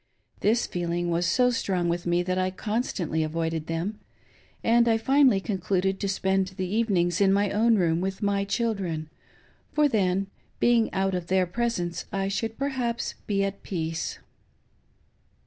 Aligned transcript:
This 0.39 0.65
feeling 0.65 1.11
was 1.11 1.27
so 1.27 1.51
strong 1.51 1.87
with 1.87 2.07
me 2.07 2.23
that 2.23 2.39
I 2.39 2.49
constantly 2.49 3.21
avoided 3.21 3.67
them, 3.67 3.99
and 4.63 4.87
I 4.87 4.97
finally 4.97 5.39
concluded 5.39 5.97
5IO 5.97 5.97
MY 5.97 5.99
CLAKAS 5.99 6.01
LOVER. 6.01 6.01
to 6.41 6.47
spend 6.51 6.57
the 6.57 6.75
evenings 6.75 7.21
in 7.21 7.31
my 7.31 7.51
own 7.51 7.75
room 7.75 8.01
with 8.01 8.23
my 8.23 8.43
children, 8.43 9.11
for 9.71 9.87
then, 9.87 10.25
being 10.59 10.91
out 10.91 11.13
of 11.13 11.27
their 11.27 11.45
presence, 11.45 12.05
I 12.11 12.29
should 12.29 12.57
perhaps 12.57 13.13
be 13.27 13.43
at 13.43 13.61
peace. 13.61 14.17